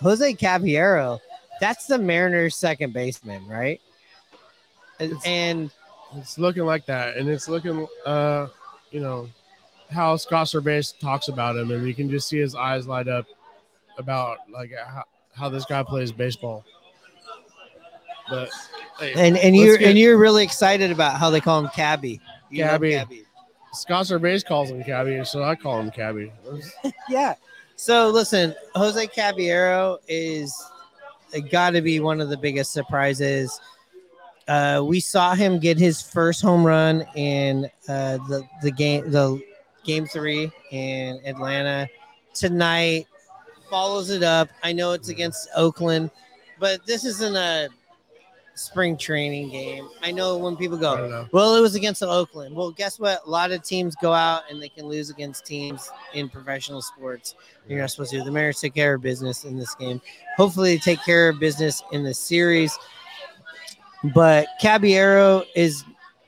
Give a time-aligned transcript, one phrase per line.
[0.00, 1.20] Jose Caballero,
[1.60, 3.80] that's the Mariners' second baseman, right?
[5.00, 5.70] And, It's- and
[6.16, 8.46] It's looking like that, and it's looking, uh,
[8.90, 9.28] you know,
[9.90, 13.26] how Scott Servais talks about him, and you can just see his eyes light up
[13.98, 16.64] about like how, how this guy plays baseball.
[18.30, 18.48] But
[19.00, 22.20] hey, and and you're get- and you're really excited about how they call him Cabby.
[22.50, 22.92] You Cabby.
[22.92, 23.24] Cabby.
[23.72, 26.32] Scott Servais calls him Cabby, so I call him Cabby.
[27.08, 27.34] Yeah.
[27.76, 30.54] So listen, Jose Caballero is
[31.50, 33.60] got to be one of the biggest surprises.
[34.48, 39.40] Uh, we saw him get his first home run in uh, the the game the
[39.84, 41.88] game three in Atlanta
[42.34, 43.06] tonight.
[43.70, 44.48] Follows it up.
[44.62, 46.10] I know it's against Oakland,
[46.58, 47.68] but this isn't a
[48.58, 49.88] spring training game.
[50.02, 51.28] I know when people go, know.
[51.32, 52.54] well, it was against Oakland.
[52.54, 53.22] Well, guess what?
[53.24, 57.34] A lot of teams go out and they can lose against teams in professional sports.
[57.68, 58.22] You're not supposed to.
[58.22, 60.00] The Mariners take care of business in this game.
[60.36, 62.76] Hopefully, they take care of business in the series.
[64.14, 65.84] But Caballero is,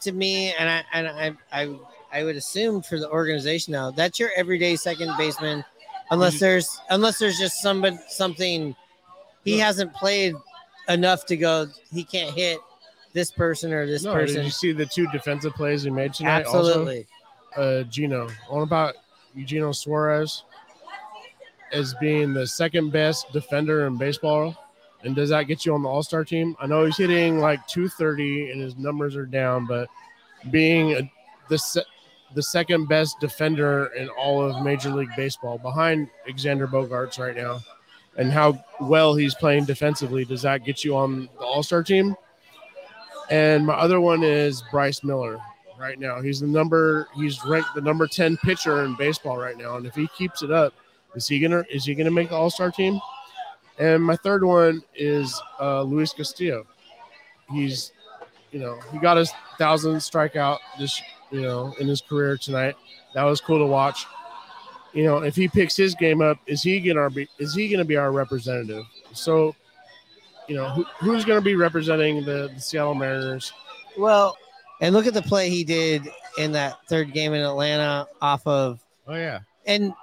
[0.00, 1.78] to me, and I and I I,
[2.12, 5.64] I would assume for the organization now, that's your everyday second baseman,
[6.10, 6.44] unless mm-hmm.
[6.44, 8.74] there's unless there's just somebody something
[9.44, 10.34] he hasn't played
[10.88, 11.66] enough to go.
[11.92, 12.58] He can't hit
[13.12, 14.44] this person or this No, did person.
[14.44, 16.44] you see the two defensive plays he made tonight?
[16.46, 16.58] also?
[16.68, 17.06] Absolutely.
[17.56, 18.28] uh, Gino.
[18.48, 18.94] What about
[19.34, 20.44] Eugenio Suarez
[21.72, 24.56] as being the second best defender in baseball?
[25.04, 26.54] And does that get you on the All Star team?
[26.60, 29.88] I know he's hitting like 230 and his numbers are down, but
[30.50, 31.12] being a,
[31.48, 31.84] the se-
[32.34, 37.60] the second best defender in all of Major League Baseball behind Xander Bogaerts right now,
[38.16, 42.14] and how well he's playing defensively, does that get you on the All Star team?
[43.30, 45.38] And my other one is Bryce Miller
[45.78, 46.20] right now.
[46.20, 49.76] He's the number he's ranked the number 10 pitcher in baseball right now.
[49.76, 50.74] And if he keeps it up,
[51.14, 53.00] is he gonna is he gonna make the all-star team?
[53.78, 56.66] And my third one is uh Luis Castillo.
[57.50, 57.92] He's
[58.52, 62.76] you know, he got his thousand strikeout this you know in his career tonight.
[63.14, 64.06] That was cool to watch.
[64.92, 67.84] You know, if he picks his game up, is he gonna be is he gonna
[67.84, 68.84] be our representative?
[69.14, 69.54] So
[70.48, 73.52] you know, who, who's going to be representing the, the Seattle Mariners?
[73.96, 74.36] Well,
[74.80, 76.02] and look at the play he did
[76.36, 79.94] in that third game in Atlanta off of Oh yeah, and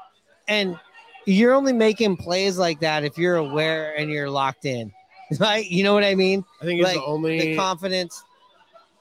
[0.48, 0.80] and
[1.26, 4.92] you're only making plays like that if you're aware and you're locked in.
[5.40, 5.70] Right?
[5.70, 6.44] You know what I mean?
[6.60, 8.24] I think he's Like, the only The confidence.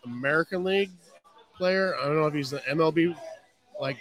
[0.05, 0.91] American League
[1.57, 1.97] player.
[1.97, 3.17] I don't know if he's the MLB
[3.81, 3.97] like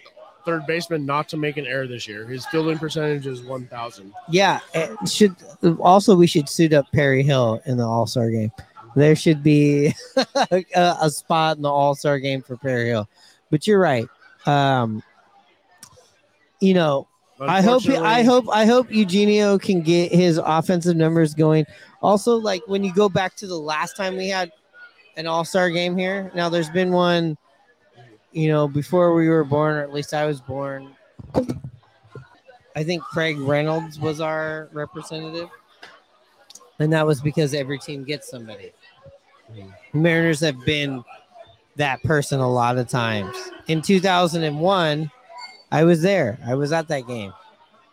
[0.48, 2.26] third baseman not to make an error this year.
[2.26, 4.14] His fielding percentage is one thousand.
[4.30, 4.62] Yeah.
[4.74, 5.36] It should
[5.80, 8.52] also we should suit up Perry Hill in the All Star game.
[8.96, 10.64] There should be a,
[11.02, 13.10] a spot in the All Star game for Perry Hill.
[13.52, 14.08] But you're right.
[14.46, 15.04] Um,
[16.62, 17.10] you know,
[17.42, 21.66] I hope I hope I hope Eugenio can get his offensive numbers going.
[22.02, 24.52] Also, like when you go back to the last time we had
[25.18, 26.32] an All Star game here.
[26.34, 27.38] Now there's been one,
[28.32, 30.96] you know, before we were born, or at least I was born.
[32.76, 35.50] I think Craig Reynolds was our representative,
[36.80, 38.72] and that was because every team gets somebody.
[39.52, 40.02] Mm-hmm.
[40.02, 41.04] Mariners have been
[41.78, 43.36] that person a lot of times.
[43.68, 45.12] In 2001,
[45.72, 46.38] I was there.
[46.46, 47.34] I was at that game.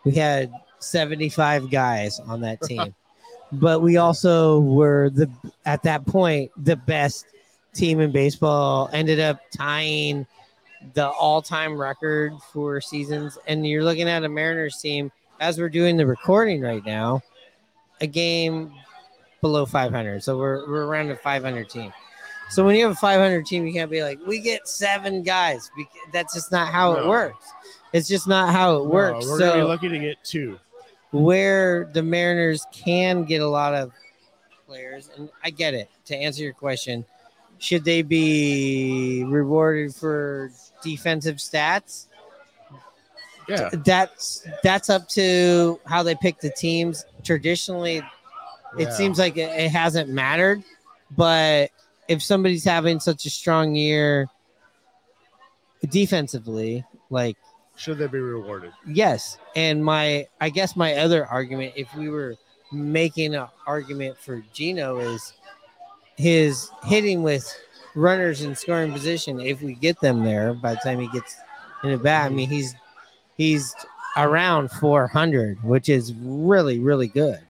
[0.03, 2.93] We had 75 guys on that team.
[3.51, 5.29] but we also were the
[5.65, 7.25] at that point the best
[7.75, 8.89] team in baseball.
[8.91, 10.25] Ended up tying
[10.93, 15.97] the all-time record for seasons and you're looking at a Mariners team as we're doing
[15.97, 17.21] the recording right now,
[18.01, 18.71] a game
[19.41, 20.23] below 500.
[20.23, 21.93] So we're we're around a 500 team.
[22.49, 25.69] So when you have a 500 team, you can't be like, we get seven guys.
[26.13, 27.45] That's just not how it works.
[27.91, 29.25] It's just not how it works.
[29.25, 30.59] we're gonna be so lucky to get two.
[31.11, 33.91] where the Mariners can get a lot of
[34.67, 35.89] players, and I get it.
[36.05, 37.05] To answer your question,
[37.59, 40.51] should they be rewarded for
[40.81, 42.07] defensive stats?
[43.47, 47.05] Yeah, That's that's up to how they pick the teams.
[47.23, 48.01] Traditionally,
[48.79, 50.63] it seems like it, it hasn't mattered,
[51.15, 51.69] but
[52.07, 54.27] if somebody's having such a strong year
[55.89, 57.37] defensively, like
[57.75, 58.71] should they be rewarded?
[58.87, 59.37] yes.
[59.55, 62.35] And my, I guess my other argument, if we were
[62.71, 65.33] making an argument for Gino, is
[66.17, 67.51] his hitting with
[67.95, 69.39] runners in scoring position.
[69.39, 71.37] If we get them there by the time he gets
[71.83, 72.75] in the bat, I mean, he's
[73.37, 73.75] he's
[74.17, 77.39] around 400, which is really really good.